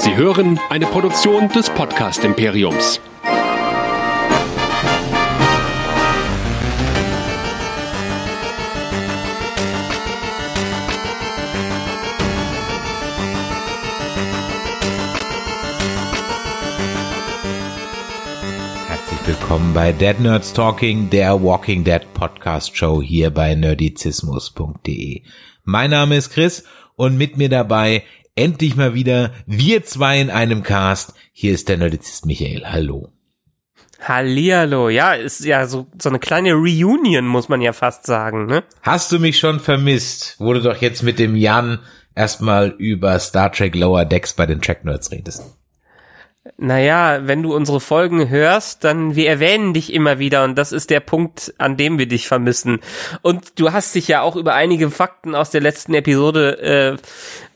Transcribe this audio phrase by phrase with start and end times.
[0.00, 3.02] Sie hören eine Produktion des Podcast Imperiums.
[18.88, 25.24] Herzlich willkommen bei Dead Nerds Talking, der Walking Dead Podcast Show hier bei nerdizismus.de.
[25.64, 26.64] Mein Name ist Chris
[26.96, 28.02] und mit mir dabei
[28.34, 31.14] endlich mal wieder wir zwei in einem Cast.
[31.32, 32.64] Hier ist der Nerdizist Michael.
[32.64, 33.12] Hallo.
[34.00, 38.64] Hallihallo, ja, ist ja so, so eine kleine Reunion, muss man ja fast sagen, ne?
[38.80, 40.40] Hast du mich schon vermisst?
[40.40, 41.80] Wurde doch jetzt mit dem Jan
[42.14, 45.56] erstmal über Star Trek Lower Decks bei den Track Nerds redest.
[46.56, 50.88] Naja, wenn du unsere Folgen hörst, dann wir erwähnen dich immer wieder und das ist
[50.88, 52.80] der Punkt, an dem wir dich vermissen.
[53.20, 56.96] Und du hast dich ja auch über einige Fakten aus der letzten Episode äh,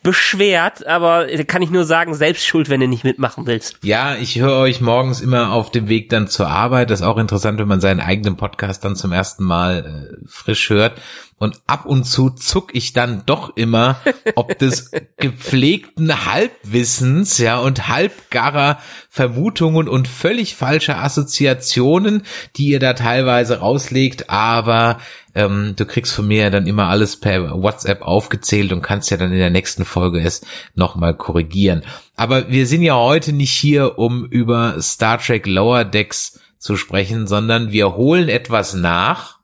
[0.05, 3.79] beschwert, aber kann ich nur sagen, selbst schuld, wenn du nicht mitmachen willst.
[3.83, 6.91] Ja, ich höre euch morgens immer auf dem Weg dann zur Arbeit.
[6.91, 10.69] Das ist auch interessant, wenn man seinen eigenen Podcast dann zum ersten Mal äh, frisch
[10.69, 11.01] hört.
[11.39, 13.97] Und ab und zu zuck ich dann doch immer,
[14.35, 22.25] ob des gepflegten Halbwissens, ja, und halbgarer Vermutungen und völlig falscher Assoziationen,
[22.57, 24.99] die ihr da teilweise rauslegt, aber
[25.35, 29.33] ähm, du kriegst von mir dann immer alles per WhatsApp aufgezählt und kannst ja dann
[29.33, 30.43] in der nächsten Folge es
[30.75, 31.83] nochmal korrigieren.
[32.17, 37.27] Aber wir sind ja heute nicht hier, um über Star Trek Lower Decks zu sprechen,
[37.27, 39.39] sondern wir holen etwas nach,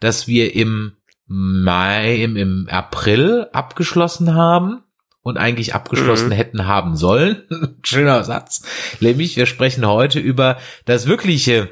[0.00, 0.96] das wir im
[1.26, 4.82] Mai, im, im April abgeschlossen haben
[5.22, 6.32] und eigentlich abgeschlossen mhm.
[6.32, 7.44] hätten haben sollen.
[7.84, 8.62] Schöner Satz.
[9.00, 11.68] Nämlich, wir sprechen heute über das wirkliche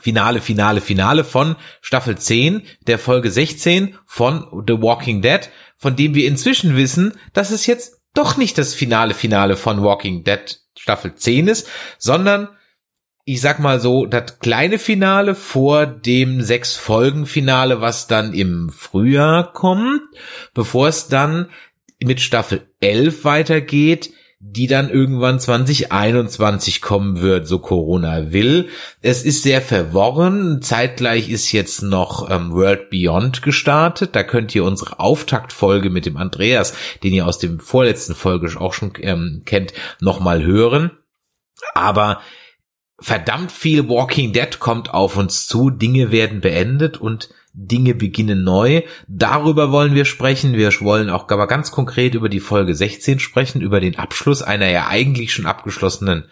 [0.00, 6.14] Finale, Finale, Finale von Staffel 10, der Folge 16 von The Walking Dead, von dem
[6.14, 11.14] wir inzwischen wissen, dass es jetzt doch nicht das Finale, Finale von Walking Dead Staffel
[11.14, 12.48] 10 ist, sondern
[13.24, 18.70] ich sag mal so, das kleine Finale vor dem sechs Folgen Finale, was dann im
[18.70, 20.02] Frühjahr kommt,
[20.54, 21.50] bevor es dann
[22.02, 24.10] mit Staffel 11 weitergeht,
[24.44, 28.70] die dann irgendwann 2021 kommen wird, so Corona will.
[29.00, 30.60] Es ist sehr verworren.
[30.60, 34.16] Zeitgleich ist jetzt noch ähm, World Beyond gestartet.
[34.16, 38.72] Da könnt ihr unsere Auftaktfolge mit dem Andreas, den ihr aus dem vorletzten Folge auch
[38.72, 40.90] schon ähm, kennt, nochmal hören.
[41.74, 42.20] Aber
[42.98, 45.70] verdammt viel Walking Dead kommt auf uns zu.
[45.70, 48.82] Dinge werden beendet und Dinge beginnen neu.
[49.08, 50.54] Darüber wollen wir sprechen.
[50.54, 54.68] Wir wollen auch aber ganz konkret über die Folge 16 sprechen, über den Abschluss einer
[54.68, 56.24] ja eigentlich schon abgeschlossenen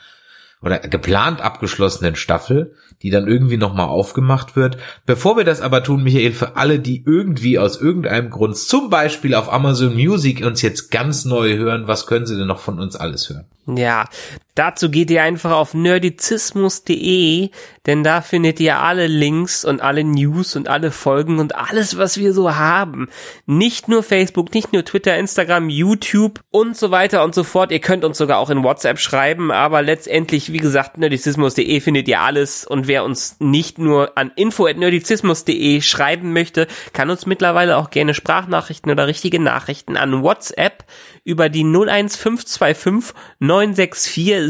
[0.62, 4.76] oder geplant abgeschlossenen Staffel, die dann irgendwie nochmal aufgemacht wird.
[5.06, 9.34] Bevor wir das aber tun, Michael, für alle, die irgendwie aus irgendeinem Grund, zum Beispiel
[9.34, 12.94] auf Amazon Music, uns jetzt ganz neu hören, was können sie denn noch von uns
[12.94, 13.47] alles hören?
[13.66, 14.06] Ja,
[14.54, 17.50] dazu geht ihr einfach auf nerdizismus.de,
[17.87, 22.19] denn da findet ihr alle Links und alle News und alle Folgen und alles, was
[22.19, 23.09] wir so haben.
[23.47, 27.70] Nicht nur Facebook, nicht nur Twitter, Instagram, YouTube und so weiter und so fort.
[27.70, 32.20] Ihr könnt uns sogar auch in WhatsApp schreiben, aber letztendlich, wie gesagt, nerdizismus.de findet ihr
[32.20, 38.15] alles und wer uns nicht nur an info@nerdizismus.de schreiben möchte, kann uns mittlerweile auch gerne
[38.15, 40.84] Sprachnachrichten oder richtige Nachrichten an WhatsApp
[41.25, 43.59] über die 01525 964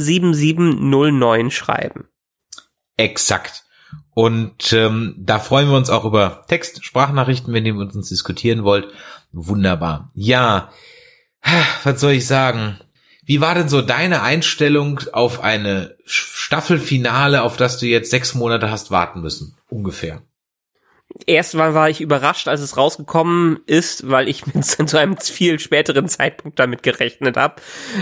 [0.00, 2.08] 7709 schreiben.
[2.96, 3.64] Exakt.
[4.12, 8.64] Und ähm, da freuen wir uns auch über Text, Sprachnachrichten, wenn ihr mit uns diskutieren
[8.64, 8.88] wollt.
[9.32, 10.10] Wunderbar.
[10.14, 10.70] Ja,
[11.84, 12.78] was soll ich sagen?
[13.24, 18.70] Wie war denn so deine Einstellung auf eine Staffelfinale, auf das du jetzt sechs Monate
[18.70, 19.56] hast warten müssen?
[19.68, 20.22] Ungefähr.
[21.26, 26.08] Erstmal war ich überrascht, als es rausgekommen ist, weil ich mit zu einem viel späteren
[26.08, 27.56] Zeitpunkt damit gerechnet habe.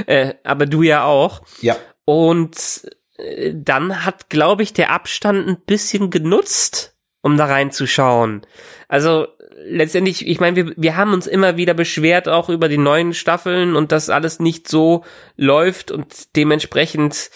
[0.07, 1.43] Äh, aber du ja auch.
[1.61, 1.77] Ja.
[2.05, 2.83] Und
[3.17, 8.47] äh, dann hat, glaube ich, der Abstand ein bisschen genutzt, um da reinzuschauen.
[8.89, 9.27] Also
[9.65, 13.77] letztendlich, ich meine, wir, wir haben uns immer wieder beschwert, auch über die neuen Staffeln
[13.77, 15.05] und dass alles nicht so
[15.37, 17.31] läuft und dementsprechend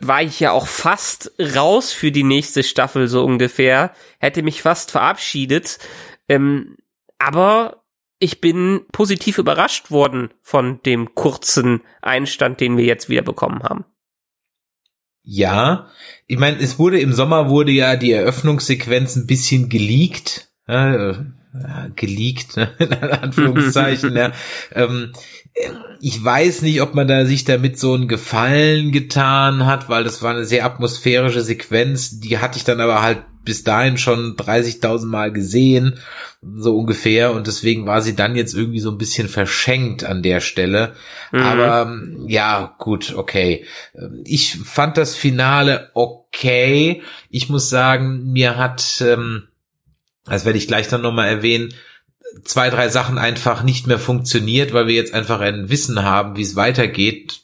[0.00, 3.92] war ich ja auch fast raus für die nächste Staffel, so ungefähr.
[4.18, 5.78] Hätte mich fast verabschiedet.
[6.28, 6.76] Ähm,
[7.18, 7.84] aber
[8.18, 13.84] ich bin positiv überrascht worden von dem kurzen Einstand, den wir jetzt wieder bekommen haben.
[15.22, 15.90] Ja,
[16.26, 20.50] ich meine, es wurde im Sommer wurde ja die Eröffnungssequenz ein bisschen geleakt.
[21.52, 24.16] Äh, geleakt, ne, in Anführungszeichen.
[24.16, 24.32] ja.
[24.72, 25.12] ähm,
[26.00, 30.22] ich weiß nicht, ob man da sich damit so einen Gefallen getan hat, weil das
[30.22, 35.06] war eine sehr atmosphärische Sequenz, die hatte ich dann aber halt bis dahin schon 30.000
[35.06, 35.98] Mal gesehen,
[36.40, 37.32] so ungefähr.
[37.32, 40.92] Und deswegen war sie dann jetzt irgendwie so ein bisschen verschenkt an der Stelle.
[41.32, 41.40] Mhm.
[41.40, 43.64] Aber ja, gut, okay.
[44.24, 47.02] Ich fand das Finale okay.
[47.28, 49.48] Ich muss sagen, mir hat, ähm,
[50.30, 51.74] das werde ich gleich dann nochmal erwähnen,
[52.44, 56.42] zwei, drei Sachen einfach nicht mehr funktioniert, weil wir jetzt einfach ein Wissen haben, wie
[56.42, 57.40] es weitergeht.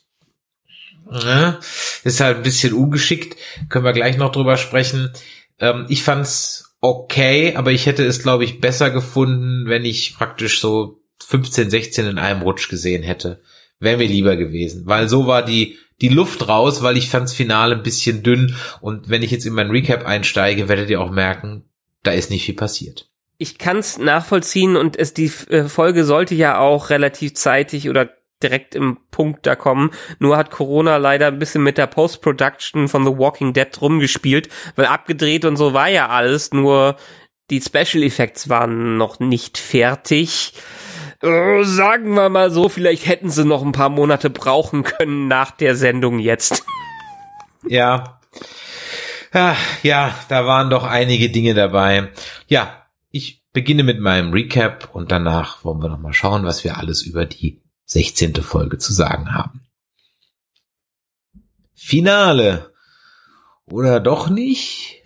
[1.11, 1.59] Ja,
[2.03, 3.37] ist halt ein bisschen ungeschickt.
[3.69, 5.11] Können wir gleich noch drüber sprechen.
[5.59, 10.59] Ähm, ich fand's okay, aber ich hätte es, glaube ich, besser gefunden, wenn ich praktisch
[10.59, 13.41] so 15, 16 in einem Rutsch gesehen hätte.
[13.79, 14.83] Wäre mir lieber gewesen.
[14.85, 18.55] Weil so war die, die Luft raus, weil ich fand's Finale ein bisschen dünn.
[18.81, 21.63] Und wenn ich jetzt in mein Recap einsteige, werdet ihr auch merken,
[22.03, 26.35] da ist nicht viel passiert ich kann es nachvollziehen und es die äh, Folge sollte
[26.35, 28.09] ja auch relativ zeitig oder
[28.41, 29.91] direkt im Punkt da kommen.
[30.19, 34.85] Nur hat Corona leider ein bisschen mit der Post-Production von The Walking Dead rumgespielt, weil
[34.85, 36.97] abgedreht und so war ja alles, nur
[37.49, 40.53] die Special Effects waren noch nicht fertig.
[41.21, 45.51] Äh, sagen wir mal so, vielleicht hätten sie noch ein paar Monate brauchen können nach
[45.51, 46.63] der Sendung jetzt.
[47.67, 48.19] Ja.
[49.33, 52.11] Ja, ja, da waren doch einige Dinge dabei.
[52.47, 57.01] Ja, ich beginne mit meinem Recap und danach wollen wir nochmal schauen, was wir alles
[57.01, 58.35] über die 16.
[58.35, 59.61] Folge zu sagen haben.
[61.73, 62.73] Finale.
[63.65, 65.03] Oder doch nicht?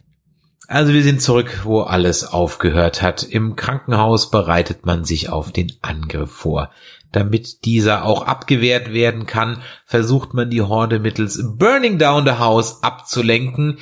[0.68, 3.24] Also wir sind zurück, wo alles aufgehört hat.
[3.24, 6.72] Im Krankenhaus bereitet man sich auf den Angriff vor.
[7.12, 12.84] Damit dieser auch abgewehrt werden kann, versucht man die Horde mittels Burning Down the House
[12.84, 13.80] abzulenken.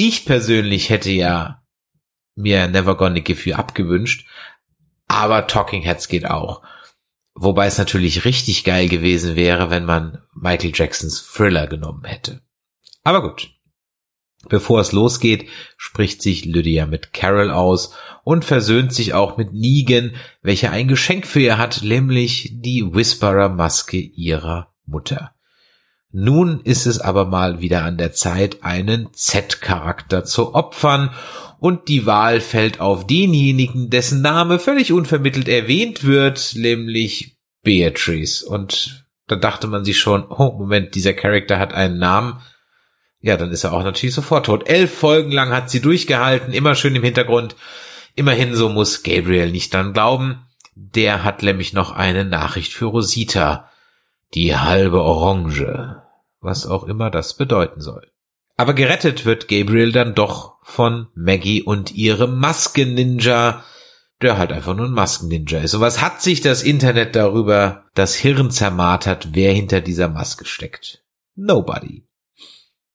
[0.00, 1.64] Ich persönlich hätte ja
[2.36, 4.28] mir Never Gonna Give You abgewünscht.
[5.08, 6.62] Aber Talking Heads geht auch.
[7.34, 12.42] Wobei es natürlich richtig geil gewesen wäre, wenn man Michael Jacksons Thriller genommen hätte.
[13.02, 13.50] Aber gut.
[14.48, 17.92] Bevor es losgeht, spricht sich Lydia mit Carol aus
[18.22, 23.98] und versöhnt sich auch mit Negan, welcher ein Geschenk für ihr hat, nämlich die Whisperer-Maske
[23.98, 25.34] ihrer Mutter.
[26.10, 31.10] Nun ist es aber mal wieder an der Zeit, einen Z-Charakter zu opfern
[31.60, 38.46] und die Wahl fällt auf denjenigen, dessen Name völlig unvermittelt erwähnt wird, nämlich Beatrice.
[38.46, 42.40] Und da dachte man sich schon, oh Moment, dieser Charakter hat einen Namen.
[43.20, 44.68] Ja, dann ist er auch natürlich sofort tot.
[44.68, 47.56] Elf Folgen lang hat sie durchgehalten, immer schön im Hintergrund.
[48.14, 50.46] Immerhin so muss Gabriel nicht dran glauben.
[50.74, 53.68] Der hat nämlich noch eine Nachricht für Rosita.
[54.34, 56.02] Die halbe Orange.
[56.40, 58.12] Was auch immer das bedeuten soll.
[58.56, 63.64] Aber gerettet wird Gabriel dann doch von Maggie und ihrem Masken-Ninja,
[64.20, 65.74] der halt einfach nur ein Masken-Ninja ist.
[65.74, 71.04] Und was hat sich das Internet darüber das Hirn zermartert, wer hinter dieser Maske steckt?
[71.36, 72.08] Nobody.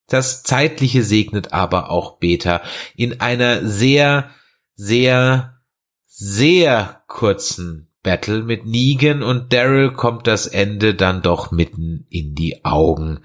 [0.08, 2.62] Das Zeitliche segnet aber auch Beta
[2.96, 4.32] in einer sehr,
[4.76, 5.62] sehr,
[6.06, 12.64] sehr kurzen Battle mit Negan und Daryl kommt das Ende dann doch mitten in die
[12.66, 13.22] Augen.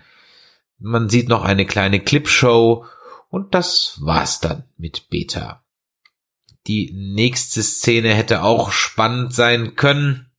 [0.79, 2.87] Man sieht noch eine kleine Clipshow
[3.29, 5.65] und das war's dann mit Beta.
[6.69, 10.31] Die nächste Szene hätte auch spannend sein können,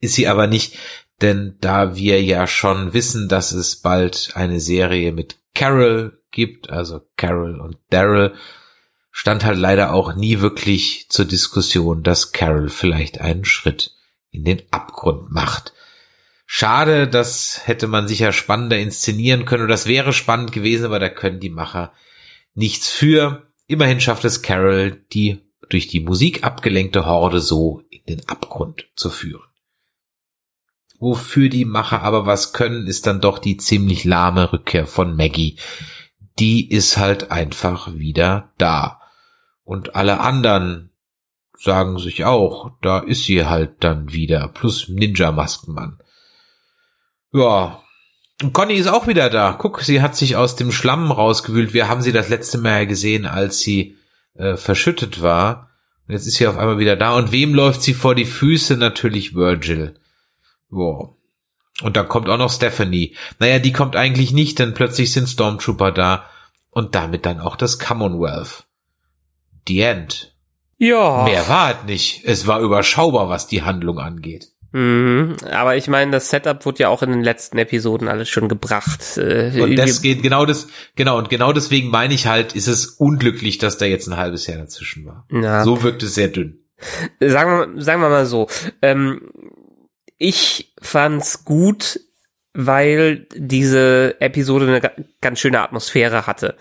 [0.00, 0.78] ist sie aber nicht,
[1.20, 7.00] denn da wir ja schon wissen, dass es bald eine Serie mit Carol gibt, also
[7.16, 8.34] Carol und Daryl,
[9.16, 13.92] stand halt leider auch nie wirklich zur Diskussion, dass Carol vielleicht einen Schritt
[14.32, 15.72] in den Abgrund macht.
[16.46, 21.08] Schade, das hätte man sicher spannender inszenieren können oder das wäre spannend gewesen, aber da
[21.08, 21.92] können die Macher
[22.54, 23.46] nichts für.
[23.68, 29.10] Immerhin schafft es Carol, die durch die Musik abgelenkte Horde so in den Abgrund zu
[29.10, 29.46] führen.
[30.98, 35.56] Wofür die Macher aber was können, ist dann doch die ziemlich lahme Rückkehr von Maggie.
[36.40, 39.00] Die ist halt einfach wieder da.
[39.64, 40.90] Und alle anderen
[41.58, 45.98] sagen sich auch, da ist sie halt dann wieder, plus Ninja-Maskenmann.
[47.32, 47.80] Ja.
[48.42, 49.56] Und Conny ist auch wieder da.
[49.58, 51.72] Guck, sie hat sich aus dem Schlamm rausgewühlt.
[51.72, 53.96] Wir haben sie das letzte Mal gesehen, als sie
[54.34, 55.70] äh, verschüttet war.
[56.06, 57.16] Und jetzt ist sie auf einmal wieder da.
[57.16, 58.76] Und wem läuft sie vor die Füße?
[58.76, 59.94] Natürlich Virgil.
[60.68, 61.16] Wow.
[61.82, 63.16] Und dann kommt auch noch Stephanie.
[63.38, 66.26] Naja, die kommt eigentlich nicht, denn plötzlich sind Stormtrooper da.
[66.70, 68.66] Und damit dann auch das Commonwealth.
[69.66, 70.34] The End.
[70.78, 71.24] Ja.
[71.24, 72.22] Mehr war es nicht.
[72.24, 74.48] Es war überschaubar, was die Handlung angeht.
[74.72, 78.48] Mhm, aber ich meine, das Setup wurde ja auch in den letzten Episoden alles schon
[78.48, 79.16] gebracht.
[79.16, 80.66] Äh, und das geht genau das,
[80.96, 84.48] genau, und genau deswegen meine ich halt, ist es unglücklich, dass da jetzt ein halbes
[84.48, 85.28] Jahr dazwischen war.
[85.30, 85.62] Ja.
[85.62, 86.58] So wirkt es sehr dünn.
[87.20, 88.48] Sagen wir, sagen wir mal so,
[88.82, 89.30] ähm,
[90.18, 92.00] ich fand's gut,
[92.54, 94.80] weil diese Episode eine
[95.20, 96.54] ganz schöne Atmosphäre hatte.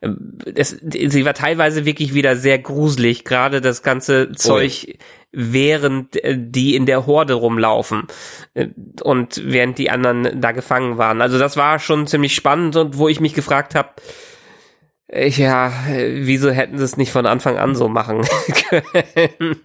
[0.00, 4.94] Ähm, es, sie war teilweise wirklich wieder sehr gruselig, gerade das ganze Zeug, oh.
[5.32, 8.06] während äh, die in der Horde rumlaufen
[8.54, 8.68] äh,
[9.02, 11.20] und während die anderen da gefangen waren.
[11.20, 13.90] Also das war schon ziemlich spannend und wo ich mich gefragt habe,
[15.12, 18.22] ja, wieso hätten sie es nicht von Anfang an so machen
[18.68, 19.56] können?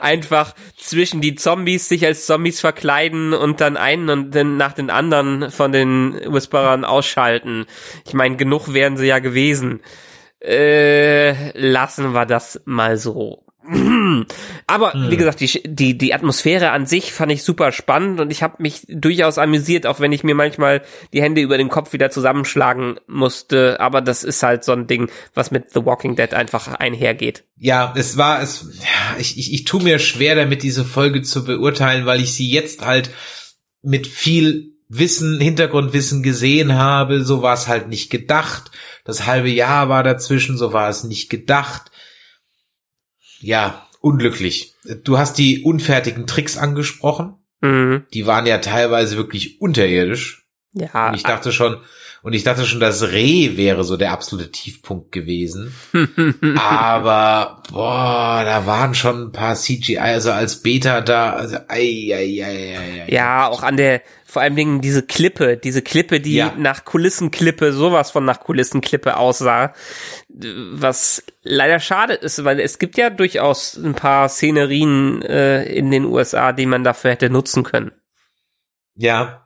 [0.00, 4.90] Einfach zwischen die Zombies sich als Zombies verkleiden und dann einen und dann nach den
[4.90, 7.66] anderen von den Whisperern ausschalten.
[8.06, 9.80] Ich meine, genug wären sie ja gewesen.
[10.40, 13.44] Äh, lassen wir das mal so.
[14.66, 15.10] Aber hm.
[15.10, 18.62] wie gesagt, die, die, die Atmosphäre an sich fand ich super spannend und ich habe
[18.62, 22.98] mich durchaus amüsiert, auch wenn ich mir manchmal die Hände über den Kopf wieder zusammenschlagen
[23.06, 23.80] musste.
[23.80, 27.44] Aber das ist halt so ein Ding, was mit The Walking Dead einfach einhergeht.
[27.56, 28.66] Ja, es war es.
[28.80, 32.50] Ja, ich, ich, ich tue mir schwer damit, diese Folge zu beurteilen, weil ich sie
[32.50, 33.10] jetzt halt
[33.82, 37.24] mit viel Wissen, Hintergrundwissen gesehen habe.
[37.24, 38.70] So war es halt nicht gedacht.
[39.04, 41.92] Das halbe Jahr war dazwischen, so war es nicht gedacht
[43.42, 44.74] ja, unglücklich.
[45.04, 47.36] Du hast die unfertigen Tricks angesprochen.
[47.60, 48.04] Mhm.
[48.12, 50.46] Die waren ja teilweise wirklich unterirdisch.
[50.74, 51.08] Ja.
[51.08, 51.78] Und ich dachte schon,
[52.22, 55.74] und ich dachte schon, das Reh wäre so der absolute Tiefpunkt gewesen.
[56.56, 62.44] Aber, boah, da waren schon ein paar CGI, also als Beta da, also, ei, ei,
[62.44, 63.06] ei, ei, ei.
[63.12, 66.54] Ja, auch an der, vor allem Dingen diese Klippe, diese Klippe, die ja.
[66.56, 69.74] nach Kulissenklippe, sowas von nach Kulissenklippe aussah,
[70.28, 76.04] was leider schade ist, weil es gibt ja durchaus ein paar Szenerien äh, in den
[76.04, 77.90] USA, die man dafür hätte nutzen können.
[78.94, 79.41] Ja.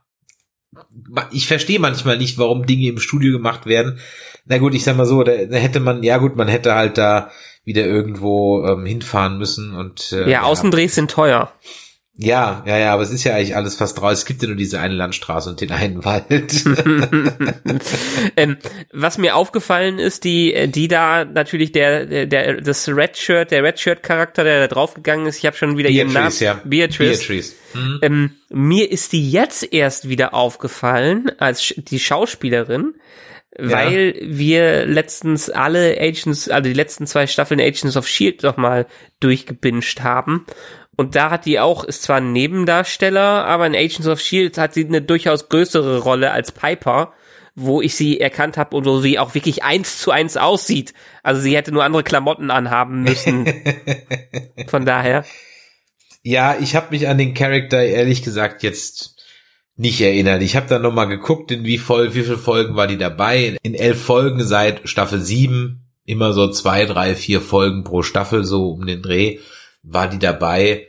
[1.31, 3.99] Ich verstehe manchmal nicht, warum Dinge im Studio gemacht werden.
[4.47, 7.31] Na gut, ich sag mal so, da, hätte man, ja gut, man hätte halt da
[7.65, 11.53] wieder irgendwo ähm, hinfahren müssen und äh, ja, Außendrehs sind teuer.
[12.19, 14.19] Ja, ja, ja, aber es ist ja eigentlich alles fast raus.
[14.19, 16.65] Es gibt ja nur diese eine Landstraße und den einen Wald.
[18.37, 18.57] ähm,
[18.93, 23.63] was mir aufgefallen ist, die, die da natürlich der, der, der das Red Shirt, der
[23.63, 25.39] Red Shirt Charakter, der da draufgegangen ist.
[25.39, 26.35] Ich habe schon wieder Beatrice, ihren Namen.
[26.41, 26.61] Ja.
[26.65, 27.19] Beatrice.
[27.19, 27.55] Beatrice.
[27.75, 27.99] Mhm.
[28.01, 32.95] Ähm, mir ist die jetzt erst wieder aufgefallen als die Schauspielerin
[33.59, 34.39] weil ja.
[34.39, 38.87] wir letztens alle Agents, also die letzten zwei Staffeln Agents of Shield nochmal
[39.21, 40.45] durchgebinged haben
[40.97, 44.73] und da hat die auch, ist zwar ein Nebendarsteller, aber in Agents of Shield hat
[44.73, 47.13] sie eine durchaus größere Rolle als Piper,
[47.55, 50.95] wo ich sie erkannt habe und wo sie auch wirklich eins zu eins aussieht.
[51.23, 53.47] Also sie hätte nur andere Klamotten anhaben müssen.
[54.69, 55.25] Von daher.
[56.23, 59.17] Ja, ich habe mich an den Charakter ehrlich gesagt jetzt
[59.77, 60.41] nicht erinnert.
[60.41, 63.59] Ich habe da noch mal geguckt, in wie voll, wie viele Folgen war die dabei?
[63.63, 68.71] In elf Folgen seit Staffel sieben, immer so zwei, drei, vier Folgen pro Staffel so
[68.71, 69.39] um den Dreh
[69.87, 70.89] war die dabei.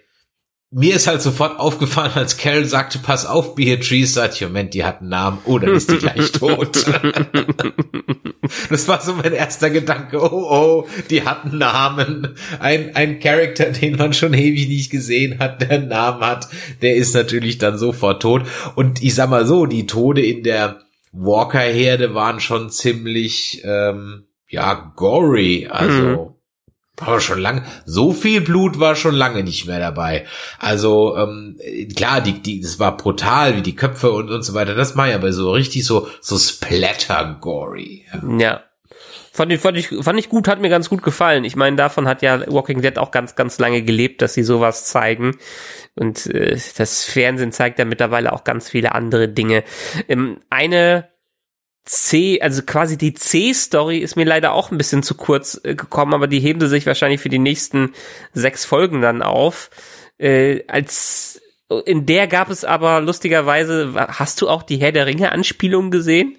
[0.69, 4.83] Mir ist halt sofort aufgefallen, als Carol sagte, pass auf, Beatrice, sagt ich, Moment, die
[4.83, 6.85] hat einen Namen, oh, dann ist die gleich tot.
[8.69, 12.35] das war so mein erster Gedanke, oh, oh, die hat einen Namen.
[12.59, 16.49] Ein, ein Charakter, den man schon ewig nicht gesehen hat, der einen Namen hat,
[16.81, 18.45] der ist natürlich dann sofort tot.
[18.75, 20.81] Und ich sag mal so, die Tode in der
[21.13, 26.36] Walker-Herde waren schon ziemlich, ähm, ja, gory, also, mhm
[26.97, 30.25] war schon lange, so viel Blut war schon lange nicht mehr dabei.
[30.59, 31.57] Also ähm,
[31.95, 34.75] klar, die, die, das war brutal, wie die Köpfe und und so weiter.
[34.75, 38.05] Das war ja aber so richtig so so splatter-gory.
[38.11, 38.37] Ja.
[38.37, 38.63] ja.
[39.31, 41.43] Fand ich, fand, ich, fand ich gut, hat mir ganz gut gefallen.
[41.43, 44.85] Ich meine, davon hat ja Walking Dead auch ganz, ganz lange gelebt, dass sie sowas
[44.85, 45.37] zeigen.
[45.93, 49.63] Und äh, das Fernsehen zeigt ja mittlerweile auch ganz viele andere Dinge.
[50.07, 51.09] Ähm, eine
[51.87, 56.13] C, also quasi die C-Story ist mir leider auch ein bisschen zu kurz äh, gekommen,
[56.13, 57.93] aber die heben sie sich wahrscheinlich für die nächsten
[58.33, 59.69] sechs Folgen dann auf.
[60.17, 61.41] Äh, als
[61.85, 66.37] in der gab es aber lustigerweise, hast du auch die Herr der Ringe Anspielung gesehen?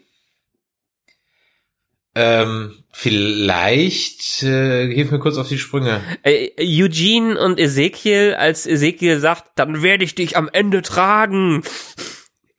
[2.15, 6.01] Ähm, vielleicht äh, hilf mir kurz auf die Sprünge.
[6.23, 11.63] Äh, Eugene und Ezekiel, als Ezekiel sagt, dann werde ich dich am Ende tragen.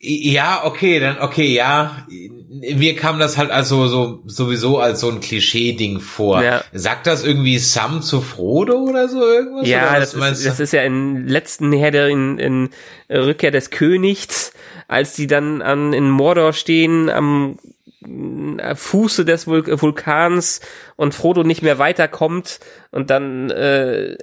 [0.01, 2.07] Ja, okay, dann okay, ja.
[2.49, 6.41] Mir kam das halt also so sowieso als so ein Klischee-Ding vor.
[6.41, 6.63] Ja.
[6.71, 9.67] Sagt das irgendwie Sam zu Frodo oder so irgendwas?
[9.67, 12.69] Ja, das ist, das ist ja im letzten Herr der in, in
[13.09, 14.53] Rückkehr des Königs,
[14.87, 17.59] als die dann an in Mordor stehen am
[18.01, 20.61] Fuße des Vul Vulkans
[20.95, 24.15] und Frodo nicht mehr weiterkommt und dann äh,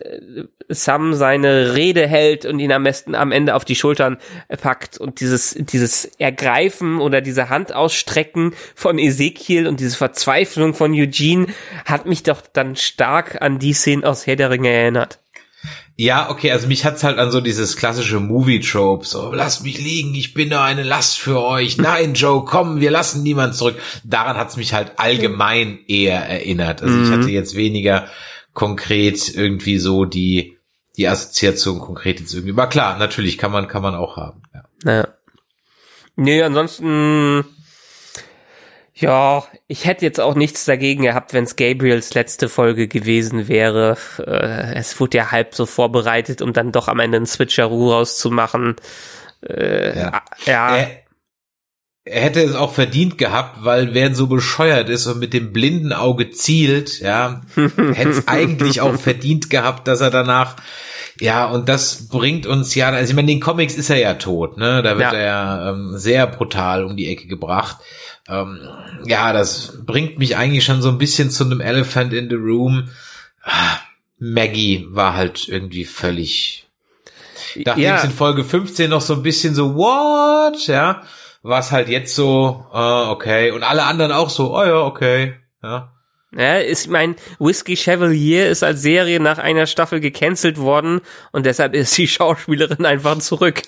[0.68, 4.16] Sam seine Rede hält und ihn am besten am Ende auf die Schultern
[4.62, 10.94] packt und dieses dieses Ergreifen oder diese Hand ausstrecken von Ezekiel und diese Verzweiflung von
[10.94, 11.48] Eugene
[11.84, 15.18] hat mich doch dann stark an die Szene aus Herr der Ringe erinnert.
[15.98, 20.14] Ja, okay, also mich hat's halt an so dieses klassische Movie-Trope, so, lasst mich liegen,
[20.14, 21.78] ich bin nur eine Last für euch.
[21.78, 23.76] Nein, Joe, komm, wir lassen niemand zurück.
[24.04, 26.82] Daran hat's mich halt allgemein eher erinnert.
[26.82, 27.12] Also ich Mhm.
[27.12, 28.08] hatte jetzt weniger
[28.52, 30.58] konkret irgendwie so die,
[30.98, 32.52] die Assoziation konkret jetzt irgendwie.
[32.52, 34.42] Aber klar, natürlich kann man, kann man auch haben.
[34.84, 34.92] Ja.
[34.92, 35.08] Ja.
[36.16, 37.44] Nee, ansonsten,
[38.98, 43.98] ja, ich hätte jetzt auch nichts dagegen gehabt, wenn es Gabriels letzte Folge gewesen wäre.
[44.18, 48.76] Äh, es wurde ja halb so vorbereitet, um dann doch am Ende einen Switcheroo rauszumachen.
[49.46, 50.22] Äh, Ja.
[50.46, 50.76] ja.
[50.76, 50.88] Er,
[52.04, 55.92] er hätte es auch verdient gehabt, weil wer so bescheuert ist und mit dem blinden
[55.92, 60.56] Auge zielt, ja, hätte es eigentlich auch verdient gehabt, dass er danach,
[61.20, 64.14] ja, und das bringt uns ja, also ich meine, in den Comics ist er ja
[64.14, 65.18] tot, ne, da wird Ja.
[65.18, 67.76] er ja ähm, sehr brutal um die Ecke gebracht.
[68.28, 68.60] Ähm,
[69.04, 72.88] ja, das bringt mich eigentlich schon so ein bisschen zu einem Elephant in the Room.
[73.42, 73.78] Ah,
[74.18, 76.66] Maggie war halt irgendwie völlig
[77.64, 77.96] Nachdem ja.
[77.96, 81.02] es in Folge 15 noch so ein bisschen so, what, ja,
[81.42, 83.50] war es halt jetzt so, ah, okay.
[83.50, 85.92] Und alle anderen auch so, oh ja, okay, ja.
[86.36, 91.00] Ja, ist mein Whiskey Chevalier ist als Serie nach einer Staffel gecancelt worden
[91.32, 93.62] und deshalb ist die Schauspielerin einfach zurück.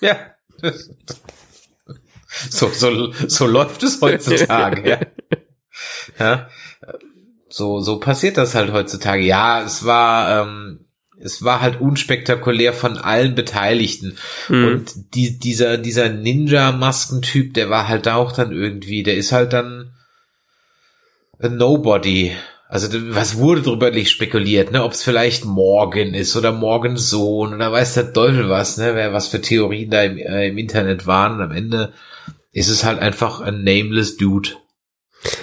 [0.00, 0.16] Ja.
[2.50, 5.00] So, so, so läuft es heutzutage, ja.
[6.18, 6.48] ja.
[7.48, 9.22] So, so passiert das halt heutzutage.
[9.22, 10.86] Ja, es war, ähm,
[11.18, 14.18] es war halt unspektakulär von allen Beteiligten.
[14.48, 14.66] Hm.
[14.66, 19.92] Und die, dieser, dieser Ninja-Maskentyp, der war halt auch dann irgendwie, der ist halt dann
[21.38, 22.32] a Nobody.
[22.68, 24.82] Also was wurde drüber nicht spekuliert, ne?
[24.82, 28.94] Ob es vielleicht Morgan ist oder Morgans Sohn oder weiß der Teufel was, ne?
[28.96, 31.36] Wer was für Theorien da im, äh, im Internet waren.
[31.36, 31.92] Und am Ende
[32.56, 34.48] ist es halt einfach ein nameless Dude.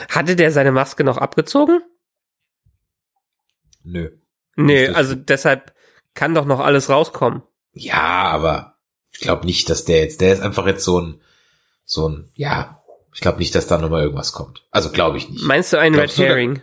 [0.10, 1.84] Hatte der seine Maske noch abgezogen?
[3.84, 4.10] Nö.
[4.58, 4.96] Richtig.
[4.96, 5.76] also deshalb
[6.16, 7.44] kann doch noch alles rauskommen.
[7.72, 8.80] Ja, aber
[9.12, 11.22] ich glaube nicht, dass der jetzt, der ist einfach jetzt so ein,
[11.86, 14.66] so ein, ja, ich glaube nicht, dass da nochmal irgendwas kommt.
[14.72, 15.44] Also glaube ich nicht.
[15.44, 16.62] Meinst du einen Glaubst Red Herring?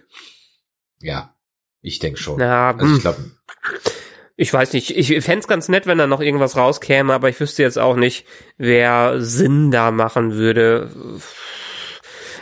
[0.98, 1.32] Ja,
[1.80, 2.38] ich denke schon.
[2.38, 2.96] Na, also hm.
[2.96, 3.30] ich glaube,
[4.40, 4.96] Ich weiß nicht.
[4.96, 8.24] Ich fänd's ganz nett, wenn da noch irgendwas rauskäme, aber ich wüsste jetzt auch nicht,
[8.56, 10.88] wer Sinn da machen würde.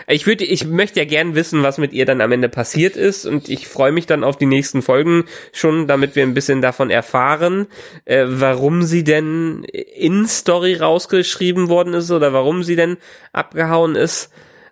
[0.06, 3.26] Ich würde, ich möchte ja gern wissen, was mit ihr dann am Ende passiert ist
[3.26, 6.90] und ich freue mich dann auf die nächsten Folgen schon, damit wir ein bisschen davon
[6.90, 7.66] erfahren,
[8.04, 12.96] äh, warum sie denn in Story rausgeschrieben worden ist oder warum sie denn
[13.32, 14.30] abgehauen ist.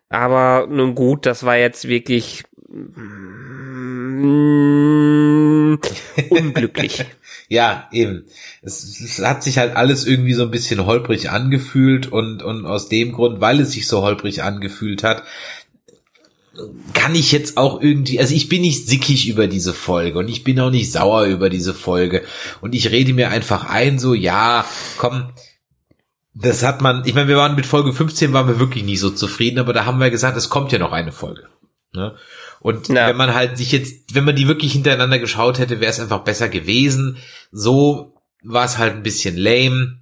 [0.09, 2.45] Aber nun gut, das war jetzt wirklich
[4.23, 5.79] mm,
[6.31, 7.05] unglücklich.
[7.49, 8.25] ja, eben.
[8.63, 12.89] Es, es hat sich halt alles irgendwie so ein bisschen holprig angefühlt und, und aus
[12.89, 15.23] dem Grund, weil es sich so holprig angefühlt hat,
[16.95, 20.45] kann ich jetzt auch irgendwie, also ich bin nicht sickig über diese Folge und ich
[20.45, 22.23] bin auch nicht sauer über diese Folge
[22.61, 24.65] und ich rede mir einfach ein, so, ja,
[24.97, 25.33] komm,
[26.35, 29.11] das hat man, ich meine, wir waren mit Folge 15 waren wir wirklich nie so
[29.11, 31.49] zufrieden, aber da haben wir gesagt, es kommt ja noch eine Folge.
[31.93, 32.15] Ne?
[32.61, 33.09] Und Ja.
[33.09, 36.21] wenn man halt sich jetzt, wenn man die wirklich hintereinander geschaut hätte, wäre es einfach
[36.25, 37.19] besser gewesen.
[37.53, 40.01] So war es halt ein bisschen lame.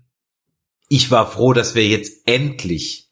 [0.88, 3.04] Ich war froh, dass wir jetzt endlich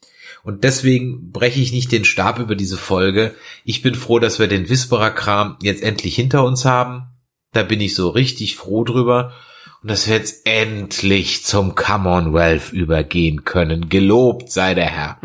[0.43, 3.33] und deswegen breche ich nicht den Stab über diese Folge.
[3.63, 7.05] Ich bin froh, dass wir den Whisperer-Kram jetzt endlich hinter uns haben.
[7.53, 9.33] Da bin ich so richtig froh drüber.
[9.81, 13.89] Und dass wir jetzt endlich zum Commonwealth übergehen können.
[13.89, 15.17] Gelobt sei der Herr.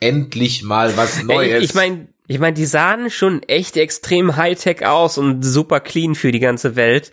[0.00, 1.62] Endlich mal was Neues.
[1.64, 6.32] Ich meine, ich mein, die sahen schon echt extrem Hightech aus und super clean für
[6.32, 7.12] die ganze Welt.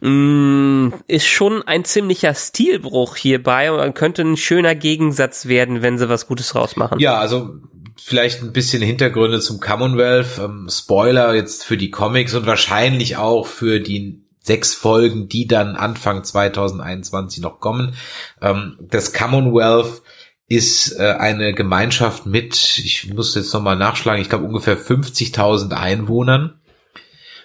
[0.00, 6.08] Mm, ist schon ein ziemlicher Stilbruch hierbei und könnte ein schöner Gegensatz werden, wenn sie
[6.08, 6.98] was Gutes rausmachen.
[6.98, 7.56] Ja, also
[7.96, 10.38] vielleicht ein bisschen Hintergründe zum Commonwealth.
[10.38, 15.76] Ähm, Spoiler jetzt für die Comics und wahrscheinlich auch für die sechs Folgen, die dann
[15.76, 17.94] Anfang 2021 noch kommen.
[18.40, 20.02] Ähm, das Commonwealth
[20.48, 26.58] ist äh, eine Gemeinschaft mit, ich muss jetzt nochmal nachschlagen, ich glaube ungefähr 50.000 Einwohnern,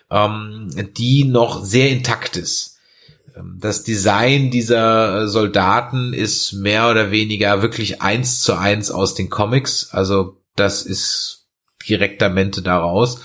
[0.09, 2.79] ähm, die noch sehr intakt ist.
[3.35, 9.29] Ähm, Das Design dieser Soldaten ist mehr oder weniger wirklich eins zu eins aus den
[9.29, 9.89] Comics.
[9.91, 11.47] Also das ist
[11.89, 13.21] direktamente daraus.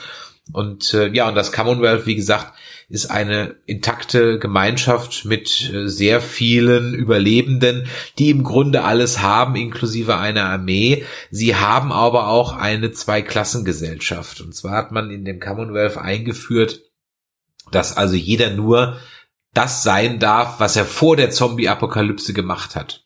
[0.53, 2.53] Und äh, ja, und das Commonwealth, wie gesagt,
[2.89, 7.87] ist eine intakte Gemeinschaft mit äh, sehr vielen Überlebenden,
[8.19, 11.05] die im Grunde alles haben, inklusive einer Armee.
[11.31, 14.41] Sie haben aber auch eine Zweiklassengesellschaft.
[14.41, 16.81] Und zwar hat man in dem Commonwealth eingeführt,
[17.71, 18.99] dass also jeder nur
[19.53, 23.05] das sein darf, was er vor der Zombie-Apokalypse gemacht hat.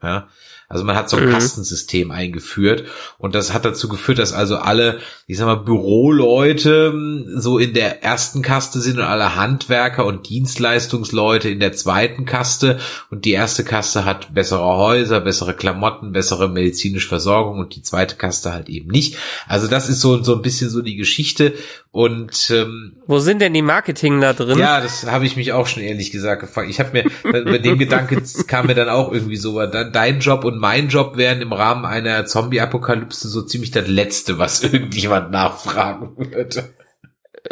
[0.00, 0.28] Ja,
[0.70, 1.30] Also man hat so ein Mhm.
[1.32, 2.84] Kastensystem eingeführt
[3.16, 7.72] und das hat dazu geführt, dass also alle, ich sag mal, Büroleute mh, so in
[7.74, 12.78] der ersten Kaste sind und alle Handwerker und Dienstleistungsleute in der zweiten Kaste
[13.10, 18.16] und die erste Kaste hat bessere Häuser, bessere Klamotten, bessere medizinische Versorgung und die zweite
[18.16, 19.16] Kaste halt eben nicht.
[19.46, 21.54] Also das ist so, so ein bisschen so die Geschichte
[21.98, 24.56] und ähm, Wo sind denn die Marketing da drin?
[24.56, 26.70] ja, das habe ich mich auch schon ehrlich gesagt gefragt.
[26.70, 30.58] Ich habe mir bei dem Gedanke kam mir dann auch irgendwie so, dein Job und
[30.58, 36.72] mein Job wären im Rahmen einer Zombie-Apokalypse so ziemlich das Letzte, was irgendjemand nachfragen würde.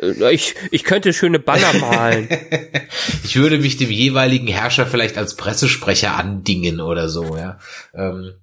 [0.01, 2.29] Äh, Ich, ich könnte schöne Banner malen.
[3.25, 7.59] Ich würde mich dem jeweiligen Herrscher vielleicht als Pressesprecher andingen oder so, ja.
[7.95, 8.35] Ähm,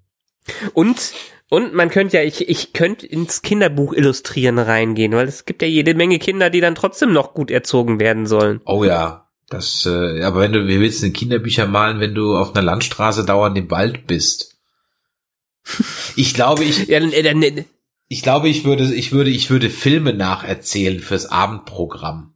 [0.74, 1.14] Und,
[1.54, 5.68] und man könnte ja, ich, ich könnte ins Kinderbuch illustrieren reingehen, weil es gibt ja
[5.68, 8.60] jede Menge Kinder, die dann trotzdem noch gut erzogen werden sollen.
[8.66, 12.36] oh ja, das, äh, aber wenn du, wie willst du denn Kinderbücher malen, wenn du
[12.36, 14.58] auf einer Landstraße dauernd im Wald bist?
[16.16, 17.66] Ich glaube, ich, Ja, dann, äh, dann, äh,
[18.08, 22.33] Ich glaube, ich würde, ich würde, ich würde Filme nacherzählen fürs Abendprogramm.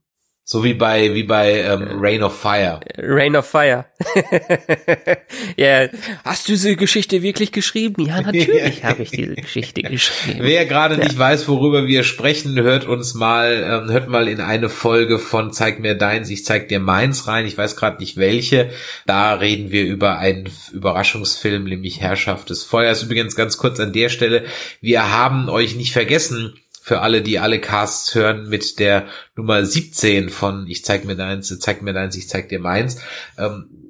[0.49, 2.79] So wie bei, wie bei ähm, Rain of Fire.
[2.97, 3.83] Rain of Fire.
[5.57, 5.89] ja,
[6.23, 8.05] hast du diese Geschichte wirklich geschrieben?
[8.05, 10.39] Ja, natürlich habe ich diese Geschichte geschrieben.
[10.39, 14.69] Wer gerade nicht weiß, worüber wir sprechen, hört uns mal, ähm, hört mal in eine
[14.69, 17.45] Folge von Zeig mir deins, ich zeig dir meins rein.
[17.45, 18.69] Ich weiß gerade nicht welche.
[19.05, 23.03] Da reden wir über einen Überraschungsfilm, nämlich Herrschaft des Feuers.
[23.03, 24.45] Übrigens ganz kurz an der Stelle.
[24.79, 26.53] Wir haben euch nicht vergessen.
[26.87, 31.59] Für alle, die alle Casts hören, mit der Nummer 17 von Ich zeig mir deins,
[31.59, 33.01] zeig mir deins, ich zeig dir meins.
[33.37, 33.86] Ähm,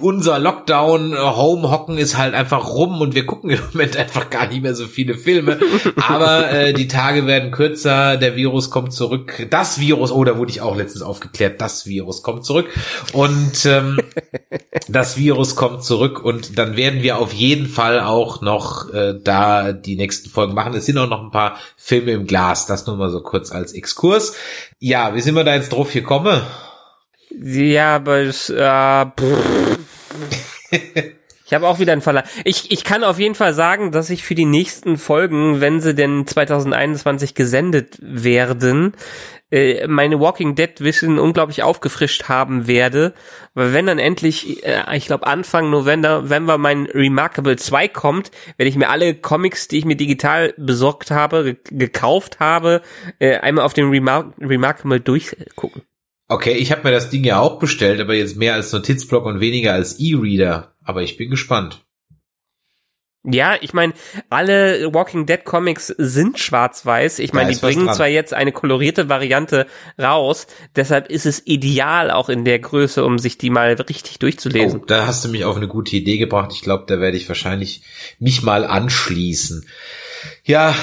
[0.00, 4.48] unser Lockdown, äh, Homehocken ist halt einfach rum und wir gucken im Moment einfach gar
[4.48, 5.60] nicht mehr so viele Filme.
[5.96, 9.46] Aber äh, die Tage werden kürzer, der Virus kommt zurück.
[9.50, 12.66] Das Virus, oh, da wurde ich auch letztens aufgeklärt, das Virus kommt zurück.
[13.12, 14.00] Und ähm,
[14.88, 19.72] das Virus kommt zurück und dann werden wir auf jeden Fall auch noch äh, da
[19.72, 20.74] die nächsten Folgen machen.
[20.74, 23.72] Es sind auch noch ein paar Filme im Glas, das nur mal so kurz als
[23.72, 24.34] Exkurs.
[24.80, 26.42] Ja, wie sind wir da jetzt drauf gekommen?
[27.40, 29.06] Ja, aber es, äh,
[31.46, 32.24] ich habe auch wieder einen Verlag.
[32.44, 35.94] Ich, ich kann auf jeden Fall sagen, dass ich für die nächsten Folgen, wenn sie
[35.94, 38.94] denn 2021 gesendet werden,
[39.50, 43.12] äh, meine Walking Dead Wissen unglaublich aufgefrischt haben werde.
[43.52, 48.70] Weil wenn dann endlich, äh, ich glaube Anfang November, November mein Remarkable 2 kommt, werde
[48.70, 52.80] ich mir alle Comics, die ich mir digital besorgt habe, ge gekauft habe,
[53.18, 55.82] äh, einmal auf dem Remar Remarkable durchgucken.
[56.32, 59.40] Okay, ich habe mir das Ding ja auch bestellt, aber jetzt mehr als Notizblock und
[59.40, 60.74] weniger als E-Reader.
[60.82, 61.84] Aber ich bin gespannt.
[63.24, 63.92] Ja, ich meine,
[64.30, 67.20] alle Walking Dead Comics sind schwarz-weiß.
[67.20, 67.94] Ich meine, die bringen dran.
[67.94, 69.66] zwar jetzt eine kolorierte Variante
[69.96, 74.80] raus, deshalb ist es ideal auch in der Größe, um sich die mal richtig durchzulesen.
[74.80, 76.50] Oh, da hast du mich auf eine gute Idee gebracht.
[76.52, 77.82] Ich glaube, da werde ich wahrscheinlich
[78.18, 79.68] mich mal anschließen.
[80.42, 80.74] Ja,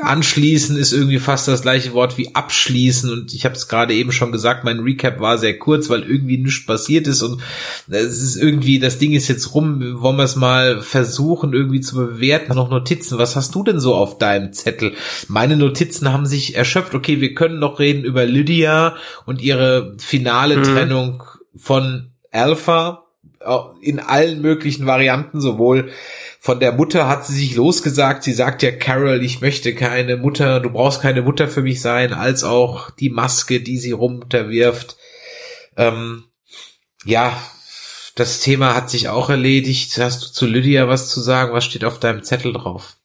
[0.00, 4.12] anschließen ist irgendwie fast das gleiche Wort wie abschließen und ich habe es gerade eben
[4.12, 7.40] schon gesagt, mein Recap war sehr kurz, weil irgendwie nichts passiert ist und
[7.88, 11.96] es ist irgendwie, das Ding ist jetzt rum, wollen wir es mal versuchen irgendwie zu
[11.96, 12.54] bewerten.
[12.54, 14.92] Noch Notizen, was hast du denn so auf deinem Zettel?
[15.28, 16.94] Meine Notizen haben sich erschöpft.
[16.94, 20.62] Okay, wir können noch reden über Lydia und ihre finale Mhm.
[20.64, 21.22] Trennung
[21.56, 23.04] von Alpha
[23.80, 25.90] in allen möglichen Varianten, sowohl
[26.40, 30.60] von der Mutter hat sie sich losgesagt, sie sagt ja Carol, ich möchte keine Mutter,
[30.60, 34.96] du brauchst keine Mutter für mich sein, als auch die Maske, die sie runterwirft.
[35.76, 36.24] Ähm,
[37.04, 37.40] ja,
[38.14, 39.96] das Thema hat sich auch erledigt.
[39.98, 41.52] Hast du zu Lydia was zu sagen?
[41.52, 42.97] Was steht auf deinem Zettel drauf?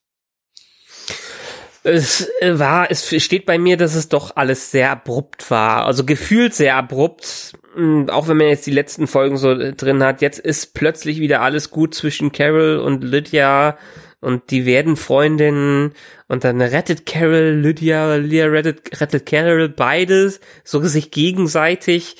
[1.83, 5.85] Es äh, war, es steht bei mir, dass es doch alles sehr abrupt war.
[5.85, 7.53] Also gefühlt sehr abrupt.
[7.75, 10.21] Mm, Auch wenn man jetzt die letzten Folgen so äh, drin hat.
[10.21, 13.77] Jetzt ist plötzlich wieder alles gut zwischen Carol und Lydia.
[14.21, 15.93] Und die werden Freundinnen.
[16.29, 20.39] Und dann rettet Carol Lydia, Lydia rettet, rettet Carol beides.
[20.63, 22.15] So sich gegenseitig.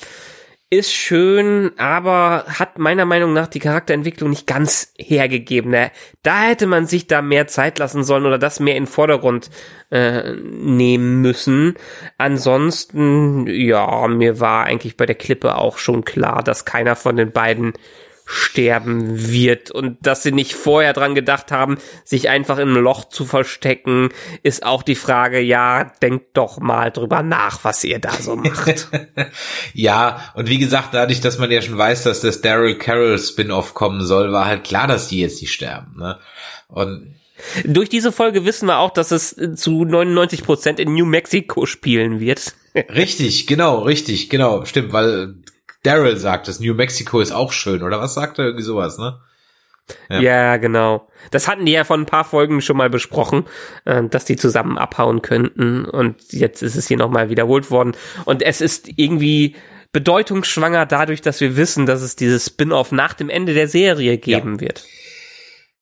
[0.76, 5.70] Ist schön, aber hat meiner Meinung nach die Charakterentwicklung nicht ganz hergegeben.
[5.70, 5.92] Ne?
[6.24, 9.50] Da hätte man sich da mehr Zeit lassen sollen oder das mehr in den Vordergrund
[9.92, 11.74] äh, nehmen müssen.
[12.18, 17.30] Ansonsten, ja, mir war eigentlich bei der Klippe auch schon klar, dass keiner von den
[17.30, 17.74] beiden
[18.26, 23.04] sterben wird und dass sie nicht vorher dran gedacht haben, sich einfach in einem Loch
[23.04, 24.08] zu verstecken,
[24.42, 28.88] ist auch die Frage, ja, denkt doch mal drüber nach, was ihr da so macht.
[29.74, 33.74] ja, und wie gesagt, dadurch, dass man ja schon weiß, dass das Daryl Carroll Spin-off
[33.74, 35.94] kommen soll, war halt klar, dass die jetzt nicht sterben.
[35.98, 36.18] Ne?
[36.68, 37.14] Und
[37.64, 42.20] Durch diese Folge wissen wir auch, dass es zu 99 Prozent in New Mexico spielen
[42.20, 42.54] wird.
[42.74, 45.34] richtig, genau, richtig, genau, stimmt, weil
[45.84, 48.46] Daryl sagt, das New Mexico ist auch schön, oder was sagt er?
[48.46, 49.20] Irgendwie sowas, ne?
[50.08, 50.20] Ja.
[50.20, 50.56] ja.
[50.56, 51.08] genau.
[51.30, 53.44] Das hatten die ja vor ein paar Folgen schon mal besprochen,
[53.84, 55.84] äh, dass die zusammen abhauen könnten.
[55.84, 57.92] Und jetzt ist es hier nochmal wiederholt worden.
[58.24, 59.56] Und es ist irgendwie
[59.92, 64.54] bedeutungsschwanger dadurch, dass wir wissen, dass es dieses Spin-off nach dem Ende der Serie geben
[64.54, 64.60] ja.
[64.60, 64.84] wird.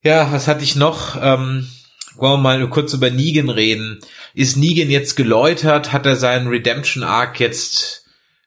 [0.03, 1.17] Ja, was hatte ich noch?
[1.17, 1.69] Ähm,
[2.17, 4.01] wollen wir mal kurz über Negan reden.
[4.35, 5.93] Ist Negan jetzt geläutert?
[5.93, 8.02] Hat er seinen Redemption Arc jetzt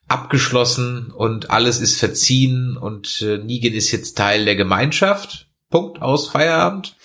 [0.07, 5.47] abgeschlossen und alles ist verziehen und äh, Negan ist jetzt Teil der Gemeinschaft?
[5.69, 6.95] Punkt aus Feierabend?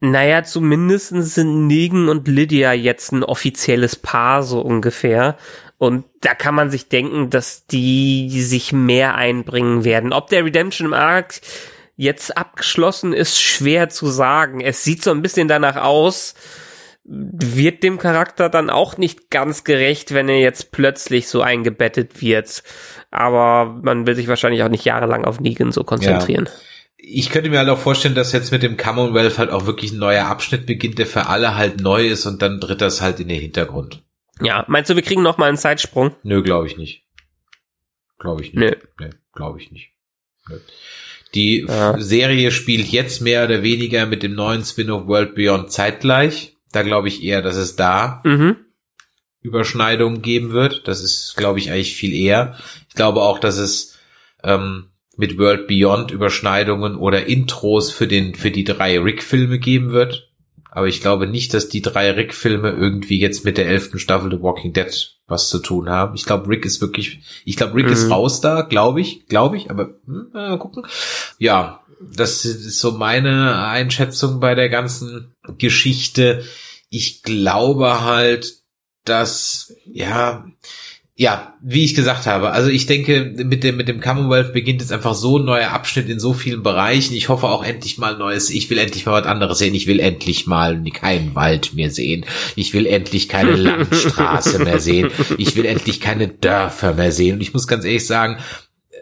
[0.00, 5.36] Naja, zumindest sind Negan und Lydia jetzt ein offizielles Paar, so ungefähr.
[5.78, 10.12] Und da kann man sich denken, dass die sich mehr einbringen werden.
[10.12, 11.40] Ob der Redemption Arc
[11.96, 14.60] jetzt abgeschlossen ist, schwer zu sagen.
[14.60, 16.34] Es sieht so ein bisschen danach aus,
[17.04, 22.62] wird dem Charakter dann auch nicht ganz gerecht, wenn er jetzt plötzlich so eingebettet wird.
[23.10, 26.46] Aber man will sich wahrscheinlich auch nicht jahrelang auf Negan so konzentrieren.
[26.46, 26.52] Ja.
[27.04, 29.98] Ich könnte mir halt auch vorstellen, dass jetzt mit dem Commonwealth halt auch wirklich ein
[29.98, 33.26] neuer Abschnitt beginnt, der für alle halt neu ist und dann tritt das halt in
[33.26, 34.02] den Hintergrund.
[34.40, 36.14] Ja, meinst du, wir kriegen noch mal einen Zeitsprung?
[36.22, 37.04] Nö, glaube ich nicht.
[38.20, 38.60] Glaube ich nicht.
[38.60, 38.76] Nö.
[39.00, 39.90] Nee, glaube ich nicht.
[40.48, 40.58] Nö.
[41.34, 41.98] Die ja.
[41.98, 46.56] Serie spielt jetzt mehr oder weniger mit dem neuen Spin-off World Beyond zeitgleich.
[46.72, 48.56] Da glaube ich eher, dass es da mhm.
[49.40, 50.88] Überschneidungen geben wird.
[50.88, 52.56] Das ist, glaube ich, eigentlich viel eher.
[52.88, 53.98] Ich glaube auch, dass es
[54.42, 60.30] ähm, mit World Beyond Überschneidungen oder Intros für den für die drei Rick-Filme geben wird.
[60.70, 64.40] Aber ich glaube nicht, dass die drei Rick-Filme irgendwie jetzt mit der elften Staffel The
[64.40, 66.14] Walking Dead was zu tun haben.
[66.14, 67.92] Ich glaube, Rick ist wirklich, ich glaube, Rick mhm.
[67.92, 70.86] ist raus da, glaube ich, glaube ich, aber mal gucken.
[71.38, 71.81] Ja,
[72.14, 76.44] das ist so meine Einschätzung bei der ganzen Geschichte.
[76.88, 78.54] Ich glaube halt,
[79.04, 80.44] dass, ja,
[81.14, 84.92] ja, wie ich gesagt habe, also ich denke, mit dem, mit dem Commonwealth beginnt jetzt
[84.92, 87.14] einfach so ein neuer Abschnitt in so vielen Bereichen.
[87.14, 88.48] Ich hoffe auch endlich mal Neues.
[88.48, 89.74] Ich will endlich mal was anderes sehen.
[89.74, 92.24] Ich will endlich mal keinen Wald mehr sehen.
[92.56, 95.10] Ich will endlich keine Landstraße mehr sehen.
[95.36, 97.34] Ich will endlich keine Dörfer mehr sehen.
[97.36, 98.38] Und ich muss ganz ehrlich sagen,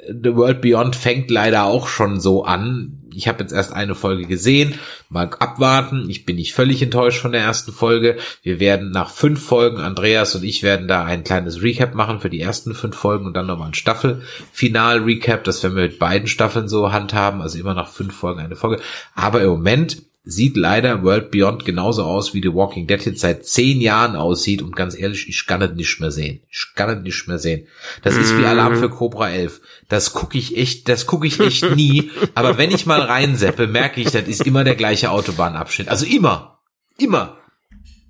[0.09, 2.97] The World Beyond fängt leider auch schon so an.
[3.13, 4.75] Ich habe jetzt erst eine Folge gesehen,
[5.09, 6.09] mal abwarten.
[6.09, 8.17] Ich bin nicht völlig enttäuscht von der ersten Folge.
[8.43, 12.31] Wir werden nach fünf Folgen, Andreas und ich werden da ein kleines Recap machen für
[12.31, 15.43] die ersten fünf Folgen und dann nochmal ein Staffelfinal-Recap.
[15.45, 18.81] Das werden wir mit beiden Staffeln so handhaben, also immer nach fünf Folgen eine Folge.
[19.15, 23.47] Aber im Moment sieht leider World Beyond genauso aus, wie The Walking Dead jetzt seit
[23.47, 26.43] zehn Jahren aussieht und ganz ehrlich, ich kann es nicht mehr sehen.
[26.51, 27.67] Ich kann es nicht mehr sehen.
[28.03, 29.61] Das ist wie Alarm für Cobra 11.
[29.89, 34.01] Das gucke ich echt, das gucke ich echt nie, aber wenn ich mal reinseppe, merke
[34.01, 35.89] ich, das ist immer der gleiche Autobahnabschnitt.
[35.89, 36.59] Also immer.
[36.99, 37.39] Immer.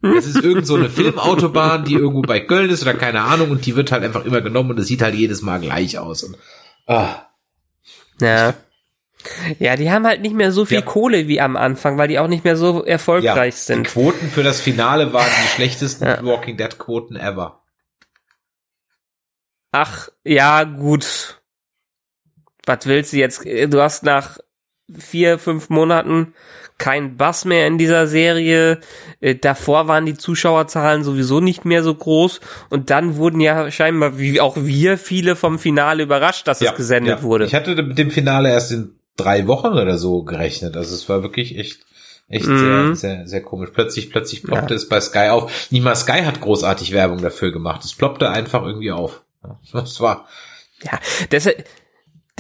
[0.03, 3.67] Das ist irgend so eine Filmautobahn, die irgendwo bei Köln ist oder keine Ahnung und
[3.67, 6.25] die wird halt einfach immer genommen und es sieht halt jedes Mal gleich aus.
[6.25, 6.37] Und,
[6.87, 7.27] ah.
[8.21, 8.55] Ja.
[9.59, 10.85] Ja, die haben halt nicht mehr so viel ja.
[10.85, 13.87] Kohle wie am Anfang, weil die auch nicht mehr so erfolgreich ja, sind.
[13.87, 16.25] Die Quoten für das Finale waren die schlechtesten ja.
[16.25, 17.63] Walking Dead Quoten ever.
[19.73, 21.41] Ach, ja, gut.
[22.67, 23.45] Was willst du jetzt?
[23.45, 24.39] Du hast nach
[24.99, 26.35] vier, fünf Monaten
[26.81, 28.81] kein Bass mehr in dieser Serie.
[29.21, 34.19] Äh, davor waren die Zuschauerzahlen sowieso nicht mehr so groß und dann wurden ja scheinbar,
[34.19, 37.23] wie auch wir, viele vom Finale überrascht, dass ja, es gesendet ja.
[37.23, 37.45] wurde.
[37.45, 40.77] Ich hatte mit dem Finale erst in drei Wochen oder so gerechnet.
[40.77, 41.81] Also es war wirklich echt,
[42.29, 42.95] echt mhm.
[42.95, 43.71] sehr, sehr, sehr komisch.
[43.73, 44.77] Plötzlich, plötzlich ploppte ja.
[44.77, 45.71] es bei Sky auf.
[45.71, 47.85] Nicht mal Sky hat großartig Werbung dafür gemacht.
[47.85, 49.23] Es ploppte einfach irgendwie auf.
[49.73, 50.29] Das war.
[50.83, 50.99] Ja,
[51.31, 51.65] deshalb,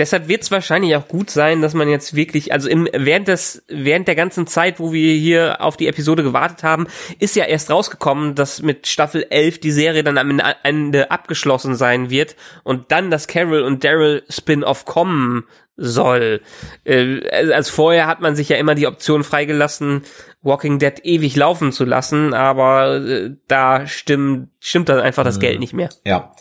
[0.00, 3.62] deshalb wird es wahrscheinlich auch gut sein, dass man jetzt wirklich, also im, während des,
[3.68, 6.86] während der ganzen Zeit, wo wir hier auf die Episode gewartet haben,
[7.18, 12.10] ist ja erst rausgekommen, dass mit Staffel 11 die Serie dann am Ende abgeschlossen sein
[12.10, 12.34] wird
[12.64, 15.44] und dann das Carol und Daryl Spin-off kommen
[15.76, 16.40] soll.
[16.84, 20.02] Äh, also vorher hat man sich ja immer die Option freigelassen,
[20.42, 25.40] Walking Dead ewig laufen zu lassen, aber äh, da stimmt, stimmt dann einfach das mhm.
[25.40, 25.90] Geld nicht mehr.
[26.04, 26.32] Ja.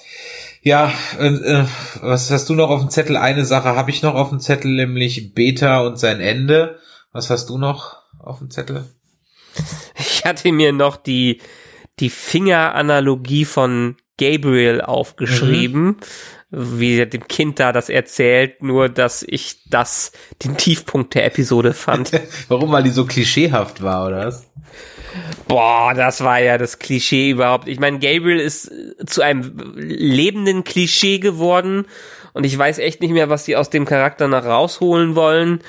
[0.61, 1.63] Ja, äh,
[2.01, 3.15] was hast du noch auf dem Zettel?
[3.15, 6.79] Eine Sache habe ich noch auf dem Zettel, nämlich Beta und sein Ende.
[7.13, 8.85] Was hast du noch auf dem Zettel?
[9.97, 11.41] Ich hatte mir noch die,
[11.99, 15.83] die Fingeranalogie von Gabriel aufgeschrieben.
[15.83, 15.97] Mhm
[16.51, 20.11] wie er dem Kind da das erzählt, nur dass ich das
[20.43, 22.11] den Tiefpunkt der Episode fand.
[22.47, 22.71] Warum?
[22.71, 24.49] Weil die so klischeehaft war, oder was?
[25.47, 27.67] Boah, das war ja das Klischee überhaupt.
[27.67, 28.71] Ich meine, Gabriel ist
[29.05, 31.85] zu einem lebenden Klischee geworden
[32.33, 35.61] und ich weiß echt nicht mehr, was die aus dem Charakter noch rausholen wollen.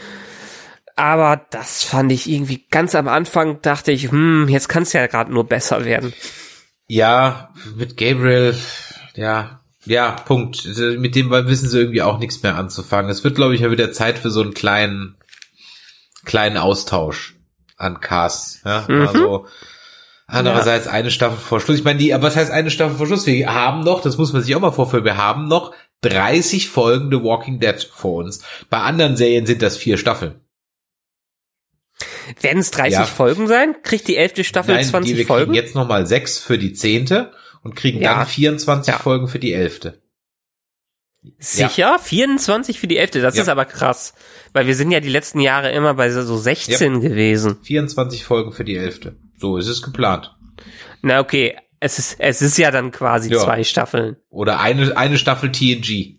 [0.97, 5.07] Aber das fand ich irgendwie ganz am Anfang, dachte ich, hm, jetzt kann es ja
[5.07, 6.13] gerade nur besser werden.
[6.87, 8.55] Ja, mit Gabriel,
[9.15, 10.65] ja, ja, Punkt.
[10.99, 13.11] Mit dem wissen sie irgendwie auch nichts mehr anzufangen.
[13.11, 15.17] Es wird, glaube ich, ja wieder Zeit für so einen kleinen,
[16.25, 17.37] kleinen Austausch
[17.77, 18.61] an Casts.
[18.65, 18.85] Ja?
[18.89, 19.09] Mhm.
[19.09, 19.47] Also
[20.27, 20.93] andererseits ja.
[20.93, 21.79] eine Staffel vor Schluss.
[21.79, 23.27] Ich meine, die, aber was heißt eine Staffel vor Schluss?
[23.27, 27.11] Wir haben noch, das muss man sich auch mal vorführen, wir haben noch 30 Folgen
[27.11, 28.43] The Walking Dead vor uns.
[28.69, 30.41] Bei anderen Serien sind das vier Staffeln.
[32.41, 33.05] Werden es 30 ja.
[33.05, 33.77] Folgen sein?
[33.83, 35.53] Kriegt die elfte Staffel Nein, 20 die, wir Folgen?
[35.53, 38.15] Kriegen jetzt nochmal sechs für die zehnte und kriegen ja.
[38.15, 38.99] dann 24 ja.
[38.99, 40.01] Folgen für die elfte.
[41.39, 41.93] Sicher?
[41.93, 41.99] Ja.
[41.99, 44.15] 24 für die elfte, das ist aber krass.
[44.53, 47.09] Weil wir sind ja die letzten Jahre immer bei so 16 ja.
[47.09, 47.59] gewesen.
[47.63, 49.17] 24 Folgen für die elfte.
[49.37, 50.35] So ist es geplant.
[51.03, 54.17] Na okay, es ist, es ist ja dann quasi zwei Staffeln.
[54.31, 56.17] Oder eine, eine Staffel TNG.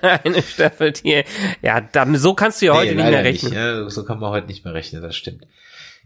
[0.00, 1.24] eine Staffel TNG.
[1.60, 3.52] Ja, dann, so kannst du ja heute nee, nicht mehr rechnen.
[3.52, 5.46] Nicht, ja, so kann man heute nicht mehr rechnen, das stimmt.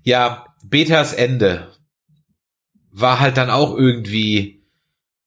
[0.03, 1.66] Ja, Betas Ende
[2.98, 4.62] war halt dann auch irgendwie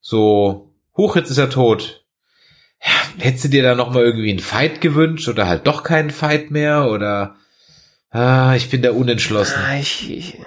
[0.01, 2.03] so Huch, jetzt ist er tot.
[2.83, 6.09] Ja, hättest du dir da noch mal irgendwie einen Fight gewünscht oder halt doch keinen
[6.09, 7.35] Fight mehr oder
[8.09, 9.59] ah, ich bin da unentschlossen.
[9.63, 10.37] Ah, ich, ich,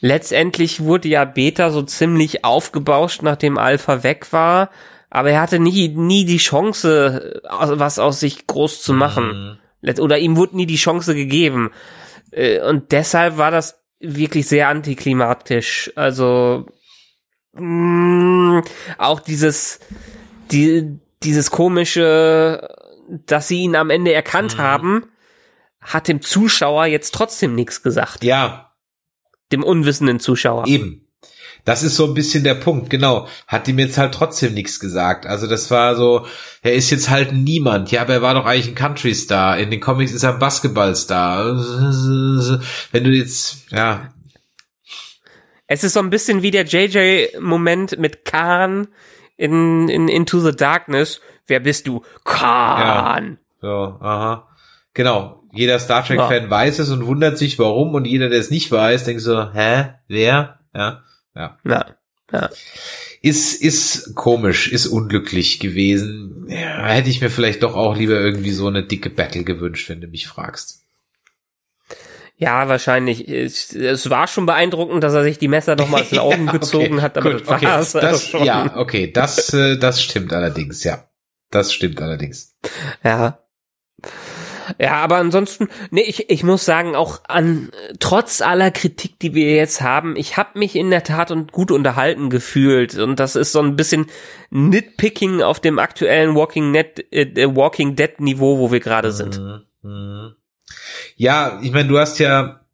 [0.00, 4.70] letztendlich wurde ja Beta so ziemlich aufgebauscht, nachdem Alpha weg war,
[5.08, 9.58] aber er hatte nie nie die Chance, was aus sich groß zu machen.
[9.82, 10.00] Mhm.
[10.00, 11.70] Oder ihm wurde nie die Chance gegeben.
[12.32, 15.92] Äh, und deshalb war das wirklich sehr antiklimatisch.
[15.96, 16.66] Also
[17.52, 18.62] mh, mm,
[18.98, 19.80] auch dieses,
[20.50, 22.68] die, dieses komische,
[23.08, 24.62] dass sie ihn am Ende erkannt mhm.
[24.62, 25.04] haben,
[25.80, 28.22] hat dem Zuschauer jetzt trotzdem nichts gesagt.
[28.24, 28.72] Ja.
[29.50, 30.66] Dem unwissenden Zuschauer.
[30.66, 31.01] Eben.
[31.64, 33.28] Das ist so ein bisschen der Punkt, genau.
[33.46, 35.26] Hat ihm jetzt halt trotzdem nichts gesagt.
[35.26, 36.26] Also das war so,
[36.62, 37.92] er ist jetzt halt niemand.
[37.92, 39.58] Ja, aber er war doch eigentlich ein Country-Star.
[39.58, 41.56] In den Comics ist er ein Basketball-Star.
[42.90, 44.12] Wenn du jetzt, ja,
[45.72, 48.88] es ist so ein bisschen wie der JJ-Moment mit Khan
[49.38, 51.22] in, in Into the Darkness.
[51.46, 52.02] Wer bist du?
[52.24, 53.38] Khan.
[53.62, 53.68] Ja.
[53.68, 54.48] So, aha.
[54.92, 55.42] Genau.
[55.50, 56.50] Jeder Star Trek-Fan ja.
[56.50, 57.94] weiß es und wundert sich, warum.
[57.94, 59.94] Und jeder, der es nicht weiß, denkt so, hä?
[60.08, 60.58] Wer?
[60.74, 61.04] Ja.
[61.34, 61.58] Ja.
[61.64, 61.86] ja.
[62.32, 62.50] ja.
[63.20, 66.46] Ist, ist komisch, ist unglücklich gewesen.
[66.48, 70.00] Ja, hätte ich mir vielleicht doch auch lieber irgendwie so eine dicke Battle gewünscht, wenn
[70.00, 70.82] du mich fragst.
[72.36, 73.28] Ja, wahrscheinlich.
[73.28, 76.52] Es, war schon beeindruckend, dass er sich die Messer noch mal aus den Augen ja,
[76.52, 77.66] gezogen okay, hat, aber gut, okay.
[77.66, 81.08] das also Ja, okay, das, äh, das stimmt allerdings, ja.
[81.50, 82.56] Das stimmt allerdings.
[83.04, 83.38] Ja.
[84.78, 89.54] Ja, aber ansonsten, nee, ich, ich muss sagen, auch an trotz aller Kritik, die wir
[89.54, 93.52] jetzt haben, ich habe mich in der Tat und gut unterhalten gefühlt und das ist
[93.52, 94.06] so ein bisschen
[94.50, 99.38] Nitpicking auf dem aktuellen Walking, Net, äh, Walking Dead Niveau, wo wir gerade sind.
[99.38, 99.62] Mhm.
[99.82, 100.34] mhm.
[101.16, 102.64] Ja, ich meine, du hast ja,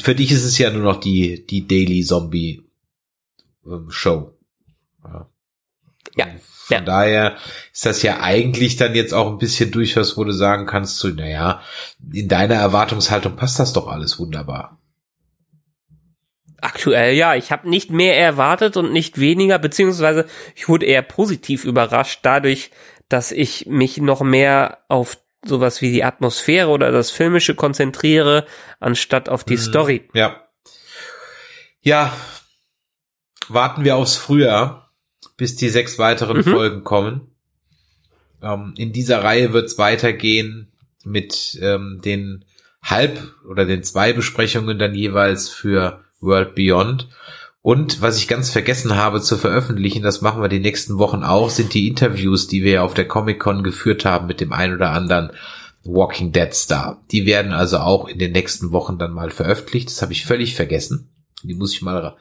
[0.00, 2.62] für dich ist es ja nur noch die, die Daily Zombie
[3.66, 4.36] ähm, Show.
[5.04, 5.28] Ja.
[6.16, 6.26] ja.
[6.70, 6.84] Von ja.
[6.84, 7.36] daher
[7.72, 11.08] ist das ja eigentlich dann jetzt auch ein bisschen durchaus, wo du sagen kannst, so,
[11.08, 11.62] naja,
[12.12, 14.78] in deiner Erwartungshaltung passt das doch alles wunderbar.
[16.60, 21.64] Aktuell ja, ich habe nicht mehr erwartet und nicht weniger, beziehungsweise ich wurde eher positiv
[21.64, 22.70] überrascht dadurch,
[23.08, 28.46] dass ich mich noch mehr auf sowas wie die Atmosphäre oder das Filmische konzentriere,
[28.78, 29.60] anstatt auf die mhm.
[29.60, 30.08] Story.
[30.14, 30.44] Ja.
[31.80, 32.12] Ja.
[33.48, 34.89] Warten wir aufs Frühjahr,
[35.36, 36.44] bis die sechs weiteren mhm.
[36.44, 37.28] Folgen kommen.
[38.42, 40.72] Ähm, in dieser Reihe wird es weitergehen
[41.04, 42.44] mit ähm, den
[42.82, 47.08] Halb- oder den zwei Besprechungen dann jeweils für World Beyond.
[47.62, 51.50] Und was ich ganz vergessen habe zu veröffentlichen, das machen wir die nächsten Wochen auch,
[51.50, 55.30] sind die Interviews, die wir auf der Comic-Con geführt haben mit dem ein oder anderen
[55.84, 57.02] Walking Dead Star.
[57.10, 59.88] Die werden also auch in den nächsten Wochen dann mal veröffentlicht.
[59.90, 61.10] Das habe ich völlig vergessen.
[61.42, 62.16] Die muss ich mal.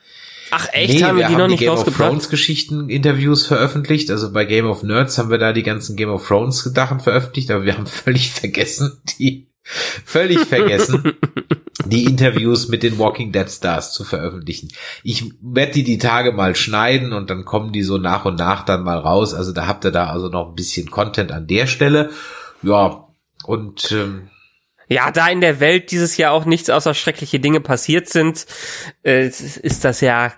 [0.51, 0.93] Ach echt?
[0.93, 4.09] Nee, haben wir die haben noch nicht Game of Thrones Geschichten Interviews veröffentlicht.
[4.11, 7.51] Also bei Game of Nerds haben wir da die ganzen Game of Thrones Sachen veröffentlicht,
[7.51, 11.13] aber wir haben völlig vergessen, die völlig vergessen,
[11.85, 14.69] die Interviews mit den Walking Dead Stars zu veröffentlichen.
[15.03, 18.63] Ich werde die die Tage mal schneiden und dann kommen die so nach und nach
[18.65, 19.33] dann mal raus.
[19.33, 22.09] Also da habt ihr da also noch ein bisschen Content an der Stelle.
[22.63, 23.07] Ja,
[23.45, 24.29] und ähm,
[24.89, 28.45] ja, da in der Welt dieses Jahr auch nichts außer schreckliche Dinge passiert sind,
[29.03, 30.33] äh, ist das ja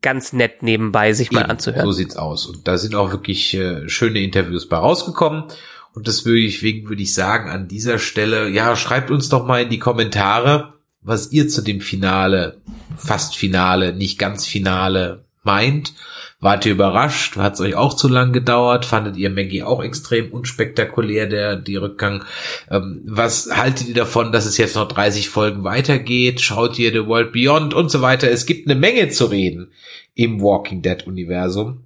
[0.00, 1.86] ganz nett nebenbei sich mal eben, anzuhören.
[1.86, 2.46] So sieht's aus.
[2.46, 5.44] Und da sind auch wirklich äh, schöne Interviews bei rausgekommen.
[5.92, 9.78] Und deswegen würde ich sagen, an dieser Stelle, ja, schreibt uns doch mal in die
[9.78, 12.60] Kommentare, was ihr zu dem Finale,
[12.96, 15.94] fast Finale, nicht ganz Finale meint.
[16.40, 17.36] Wart ihr überrascht?
[17.36, 18.86] Hat es euch auch zu lang gedauert?
[18.86, 22.24] Fandet ihr Maggie auch extrem unspektakulär, der, die Rückgang?
[22.70, 26.40] Ähm, was haltet ihr davon, dass es jetzt noch 30 Folgen weitergeht?
[26.40, 28.30] Schaut ihr The World Beyond und so weiter?
[28.30, 29.72] Es gibt eine Menge zu reden
[30.14, 31.84] im Walking Dead Universum.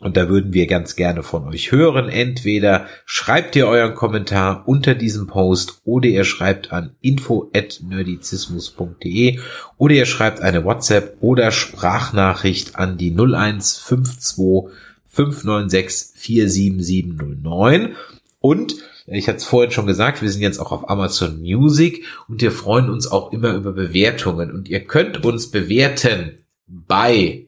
[0.00, 2.10] Und da würden wir ganz gerne von euch hören.
[2.10, 9.38] Entweder schreibt ihr euren Kommentar unter diesem Post oder ihr schreibt an info@nerdizismus.de
[9.78, 14.70] oder ihr schreibt eine WhatsApp oder Sprachnachricht an die 0152
[15.06, 17.96] 596 47709
[18.40, 18.76] und
[19.06, 22.50] ich hatte es vorhin schon gesagt, wir sind jetzt auch auf Amazon Music und wir
[22.50, 27.46] freuen uns auch immer über Bewertungen und ihr könnt uns bewerten bei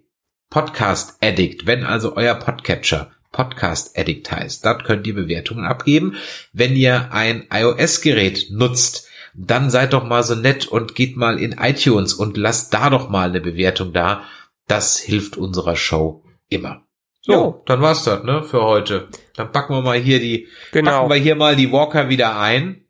[0.51, 4.65] Podcast Addict, wenn also euer Podcatcher Podcast Addict heißt.
[4.65, 6.17] Dort könnt ihr Bewertungen abgeben.
[6.53, 11.53] Wenn ihr ein iOS-Gerät nutzt, dann seid doch mal so nett und geht mal in
[11.53, 14.25] iTunes und lasst da doch mal eine Bewertung da.
[14.67, 16.83] Das hilft unserer Show immer.
[17.21, 17.63] So, jo.
[17.67, 19.09] dann war's das, ne, für heute.
[19.37, 20.91] Dann packen wir mal hier die, genau.
[20.91, 22.87] packen wir hier mal die Walker wieder ein.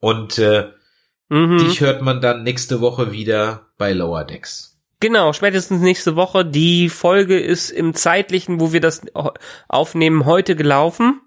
[0.00, 0.70] Und äh,
[1.28, 1.58] mhm.
[1.58, 4.77] dich hört man dann nächste Woche wieder bei Lower Decks.
[5.00, 6.44] Genau, spätestens nächste Woche.
[6.44, 9.02] Die Folge ist im zeitlichen, wo wir das
[9.68, 11.20] aufnehmen, heute gelaufen.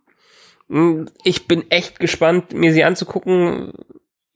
[0.70, 3.72] Hm, ich bin echt gespannt, mir sie anzugucken,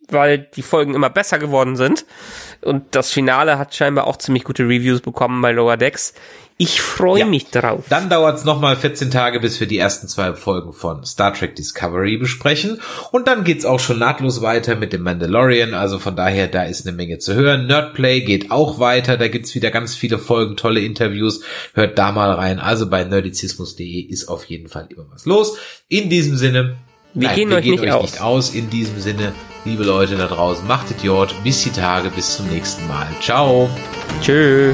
[0.08, 2.06] weil die Folgen immer besser geworden sind.
[2.62, 6.14] Und das Finale hat scheinbar auch ziemlich gute Reviews bekommen bei Lower Decks.
[6.58, 7.26] Ich freue ja.
[7.26, 7.84] mich drauf.
[7.90, 11.54] Dann dauert es nochmal 14 Tage, bis wir die ersten zwei Folgen von Star Trek
[11.58, 12.80] Discovery besprechen.
[13.12, 15.74] Und dann geht's auch schon nahtlos weiter mit dem Mandalorian.
[15.74, 17.68] Also von daher, da ist eine Menge zu hören.
[17.68, 19.18] Nerdplay geht auch weiter.
[19.18, 21.42] Da gibt's wieder ganz viele Folgen, tolle Interviews.
[21.74, 22.60] Hört da mal rein.
[22.60, 25.58] Also bei nerdizismus.de ist auf jeden Fall immer was los.
[25.90, 26.78] In diesem Sinne,
[27.14, 28.12] wir Nein, gehen wir euch, gehen nicht, euch aus.
[28.12, 28.56] nicht aus.
[28.56, 29.34] In diesem Sinne,
[29.66, 31.36] liebe Leute da draußen, macht Idiot.
[31.44, 33.08] Bis die Tage, bis zum nächsten Mal.
[33.22, 33.70] Ciao.
[34.22, 34.74] Tschö.